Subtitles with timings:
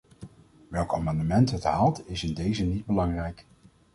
[0.67, 3.45] Welk amendement het haalt, is in dezen niet belangrijk.